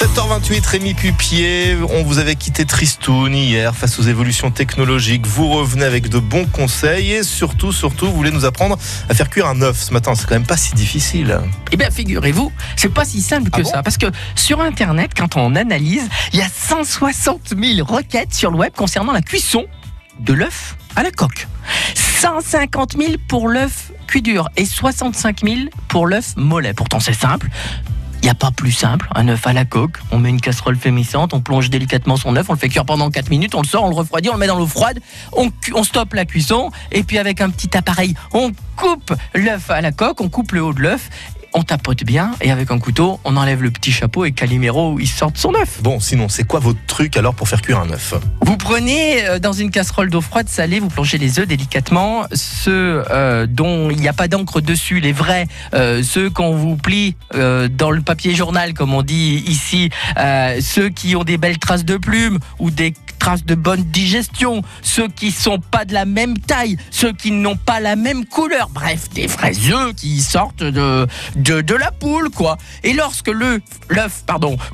7h28, 0.00 0.66
Rémi 0.66 0.94
Pupier, 0.94 1.76
on 1.90 2.02
vous 2.04 2.16
avait 2.16 2.34
quitté 2.34 2.64
Tristoun 2.64 3.34
hier 3.34 3.76
face 3.76 3.98
aux 3.98 4.02
évolutions 4.02 4.50
technologiques. 4.50 5.26
Vous 5.26 5.46
revenez 5.50 5.84
avec 5.84 6.08
de 6.08 6.18
bons 6.18 6.46
conseils 6.46 7.12
et 7.12 7.22
surtout, 7.22 7.70
surtout, 7.70 8.06
vous 8.06 8.14
voulez 8.14 8.30
nous 8.30 8.46
apprendre 8.46 8.78
à 9.10 9.14
faire 9.14 9.28
cuire 9.28 9.46
un 9.46 9.60
œuf 9.60 9.78
ce 9.78 9.92
matin. 9.92 10.14
C'est 10.14 10.26
quand 10.26 10.36
même 10.36 10.46
pas 10.46 10.56
si 10.56 10.74
difficile. 10.74 11.38
Eh 11.70 11.76
bien, 11.76 11.90
figurez-vous, 11.90 12.50
c'est 12.76 12.88
pas 12.88 13.04
si 13.04 13.20
simple 13.20 13.50
que 13.50 13.60
Ah 13.60 13.62
bon 13.62 13.70
ça. 13.70 13.82
Parce 13.82 13.98
que 13.98 14.06
sur 14.36 14.62
Internet, 14.62 15.10
quand 15.14 15.36
on 15.36 15.54
analyse, 15.54 16.08
il 16.32 16.38
y 16.38 16.42
a 16.42 16.48
160 16.48 17.52
000 17.62 17.86
requêtes 17.86 18.32
sur 18.32 18.50
le 18.50 18.56
web 18.56 18.72
concernant 18.74 19.12
la 19.12 19.20
cuisson 19.20 19.66
de 20.18 20.32
l'œuf 20.32 20.78
à 20.96 21.02
la 21.02 21.10
coque. 21.10 21.46
150 21.94 22.96
000 22.96 23.12
pour 23.28 23.48
l'œuf 23.48 23.92
cuit 24.06 24.22
dur 24.22 24.48
et 24.56 24.64
65 24.64 25.42
000 25.44 25.56
pour 25.88 26.06
l'œuf 26.06 26.32
mollet. 26.36 26.72
Pourtant, 26.72 27.00
c'est 27.00 27.12
simple. 27.12 27.50
Il 28.22 28.24
n'y 28.24 28.30
a 28.30 28.34
pas 28.34 28.50
plus 28.50 28.72
simple, 28.72 29.08
un 29.14 29.28
œuf 29.28 29.46
à 29.46 29.54
la 29.54 29.64
coque, 29.64 29.96
on 30.10 30.18
met 30.18 30.28
une 30.28 30.42
casserole 30.42 30.76
fémissante, 30.76 31.32
on 31.32 31.40
plonge 31.40 31.70
délicatement 31.70 32.16
son 32.16 32.36
œuf, 32.36 32.50
on 32.50 32.52
le 32.52 32.58
fait 32.58 32.68
cuire 32.68 32.84
pendant 32.84 33.10
4 33.10 33.30
minutes, 33.30 33.54
on 33.54 33.62
le 33.62 33.66
sort, 33.66 33.84
on 33.84 33.88
le 33.88 33.94
refroidit, 33.94 34.28
on 34.28 34.34
le 34.34 34.38
met 34.38 34.46
dans 34.46 34.58
l'eau 34.58 34.66
froide, 34.66 35.00
on, 35.32 35.50
on 35.74 35.82
stoppe 35.82 36.12
la 36.12 36.26
cuisson, 36.26 36.70
et 36.92 37.02
puis 37.02 37.16
avec 37.16 37.40
un 37.40 37.48
petit 37.48 37.74
appareil, 37.74 38.14
on 38.34 38.52
coupe 38.76 39.14
l'œuf 39.34 39.70
à 39.70 39.80
la 39.80 39.90
coque, 39.90 40.20
on 40.20 40.28
coupe 40.28 40.52
le 40.52 40.62
haut 40.62 40.74
de 40.74 40.80
l'œuf, 40.80 41.08
on 41.52 41.62
tapote 41.62 42.04
bien, 42.04 42.32
et 42.40 42.50
avec 42.50 42.70
un 42.70 42.78
couteau, 42.78 43.20
on 43.24 43.36
enlève 43.36 43.62
le 43.62 43.70
petit 43.70 43.92
chapeau 43.92 44.24
et 44.24 44.32
Calimero, 44.32 44.98
il 44.98 45.08
sort 45.08 45.32
de 45.32 45.38
son 45.38 45.54
œuf. 45.54 45.80
Bon, 45.82 46.00
sinon, 46.00 46.28
c'est 46.28 46.44
quoi 46.44 46.60
votre 46.60 46.78
truc 46.86 47.16
alors 47.16 47.34
pour 47.34 47.48
faire 47.48 47.62
cuire 47.62 47.80
un 47.80 47.90
œuf? 47.90 48.14
Vous 48.42 48.56
prenez 48.56 49.26
euh, 49.26 49.38
dans 49.38 49.52
une 49.52 49.70
casserole 49.70 50.10
d'eau 50.10 50.20
froide 50.20 50.48
salée, 50.48 50.80
vous 50.80 50.88
plongez 50.88 51.18
les 51.18 51.38
œufs 51.38 51.46
délicatement, 51.46 52.24
ceux 52.32 53.04
euh, 53.10 53.46
dont 53.46 53.90
il 53.90 53.98
n'y 53.98 54.08
a 54.08 54.12
pas 54.12 54.28
d'encre 54.28 54.60
dessus, 54.60 55.00
les 55.00 55.12
vrais, 55.12 55.46
euh, 55.74 56.02
ceux 56.02 56.30
qu'on 56.30 56.54
vous 56.54 56.76
plie 56.76 57.16
dans 57.32 57.90
le 57.90 58.02
papier 58.02 58.34
journal, 58.34 58.74
comme 58.74 58.94
on 58.94 59.02
dit 59.02 59.42
ici, 59.46 59.90
ceux 60.60 60.88
qui 60.88 61.16
ont 61.16 61.24
des 61.24 61.38
belles 61.38 61.58
traces 61.58 61.84
de 61.84 61.96
plumes 61.96 62.38
ou 62.58 62.70
des 62.70 62.94
traces 63.20 63.44
de 63.44 63.54
bonne 63.54 63.84
digestion, 63.84 64.62
ceux 64.82 65.06
qui 65.06 65.30
sont 65.30 65.60
pas 65.60 65.84
de 65.84 65.94
la 65.94 66.06
même 66.06 66.36
taille, 66.38 66.76
ceux 66.90 67.12
qui 67.12 67.30
n'ont 67.30 67.56
pas 67.56 67.78
la 67.78 67.94
même 67.94 68.24
couleur, 68.24 68.68
bref, 68.70 69.10
des 69.10 69.28
vrais 69.28 69.54
œufs 69.70 69.94
qui 69.94 70.20
sortent 70.20 70.64
de, 70.64 71.06
de, 71.36 71.74
la 71.74 71.92
poule, 71.92 72.30
quoi. 72.30 72.58
Et 72.82 72.92
lorsque 72.92 73.28
l'œuf, 73.28 73.60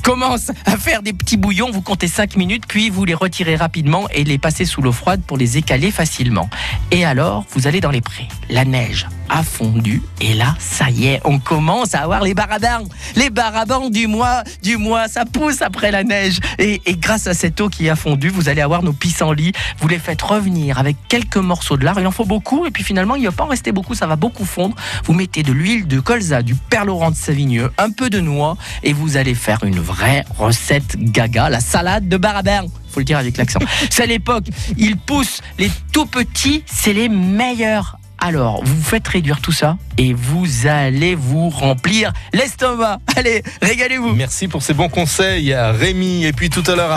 commence 0.03 0.51
à 0.65 0.77
faire 0.79 1.03
des 1.03 1.13
petits 1.13 1.37
bouillons, 1.37 1.71
vous 1.71 1.83
comptez 1.83 2.09
5 2.09 2.37
minutes, 2.37 2.65
puis 2.67 2.89
vous 2.89 3.05
les 3.05 3.15
retirez 3.15 3.57
rapidement 3.57 4.09
et 4.11 4.25
les 4.25 4.39
passez 4.39 4.65
sous 4.65 4.81
l'eau 4.81 4.93
froide 4.93 5.23
pour 5.27 5.37
les 5.37 5.59
écaler 5.59 5.91
facilement. 5.91 6.49
Et 6.91 7.05
alors, 7.05 7.45
vous 7.51 7.67
allez 7.67 7.81
dans 7.81 7.91
les 7.91 8.01
prés. 8.01 8.29
La 8.49 8.65
neige 8.65 9.07
a 9.29 9.43
fondu 9.43 10.03
et 10.21 10.35
là, 10.35 10.55
ça 10.59 10.91
y 10.91 11.07
est, 11.07 11.21
on 11.25 11.39
commence 11.39 11.95
à 11.95 12.01
avoir 12.01 12.23
les 12.23 12.35
barabans. 12.35 12.87
Les 13.17 13.31
barabans 13.31 13.91
du 13.91 14.07
mois, 14.07 14.43
du 14.63 14.77
mois, 14.77 15.09
ça 15.09 15.25
pousse 15.25 15.63
après 15.63 15.91
la 15.91 16.05
neige. 16.05 16.39
Et, 16.59 16.81
grâce 16.99 17.27
à 17.27 17.35
cette 17.35 17.61
eau 17.61 17.69
qui 17.69 17.89
a 17.89 17.97
fondu, 17.97 18.29
vous 18.29 18.49
allez 18.49 18.63
avoir 18.63 18.83
nos 18.83 18.93
pissenlits. 18.93 19.53
Vous 19.79 19.89
les 19.89 19.99
faites 19.99 20.23
revenir 20.23 20.79
avec 20.79 20.97
quelques 21.09 21.37
morceaux 21.37 21.77
de 21.77 21.85
lard. 21.85 22.01
Il 22.01 22.07
en 22.07 22.11
faut 22.11 22.25
beaucoup 22.25 22.67
et 22.67 22.71
puis 22.71 22.83
finalement, 22.83 23.15
il 23.15 23.23
ne 23.23 23.29
va 23.29 23.33
pas 23.33 23.45
en 23.45 23.49
rester 23.49 23.73
beaucoup, 23.73 23.95
ça 23.95 24.07
va 24.07 24.17
beaucoup 24.17 24.45
fondre. 24.45 24.75
Vous 25.05 25.13
mettez 25.13 25.43
de 25.43 25.53
l'huile 25.53 25.87
de 25.87 26.01
colza, 26.01 26.43
du 26.43 26.55
perlorant 26.55 27.11
de 27.11 27.17
Savigneux, 27.17 27.71
un 27.79 27.91
peu 27.91 28.11
de 28.11 28.21
noix 28.21 28.57
et 28.83 28.93
vous 28.93 29.17
allez 29.17 29.35
faire 29.35 29.65
une 29.65 29.81
vraie 29.81 30.25
recette 30.39 30.97
gaga, 30.99 31.51
la 31.51 31.61
salade 31.61 32.09
de 32.09 32.17
barabin. 32.17 32.65
Faut 32.91 33.01
le 33.01 33.05
dire 33.05 33.19
avec 33.19 33.37
l'accent. 33.37 33.61
C'est 33.91 34.07
l'époque, 34.07 34.45
ils 34.79 34.97
poussent 34.97 35.43
les 35.59 35.71
tout 35.93 36.07
petits, 36.07 36.63
c'est 36.67 36.93
les 36.93 37.09
meilleurs. 37.09 37.99
Alors, 38.27 38.61
vous 38.65 38.83
faites 38.83 39.07
réduire 39.07 39.41
tout 39.41 39.53
ça 39.53 39.79
et 39.99 40.13
vous 40.13 40.67
allez 40.67 41.15
vous 41.15 41.49
remplir 41.49 42.13
l'estomac. 42.33 42.99
Allez, 43.15 43.45
régalez-vous. 43.63 44.17
Merci 44.17 44.49
pour 44.49 44.63
ces 44.63 44.75
bons 44.75 44.89
conseils, 44.89 45.55
Rémi. 45.55 46.25
Et 46.25 46.33
puis 46.33 46.51
tout 46.51 46.65
à 46.67 46.75
l'heure, 46.75 46.91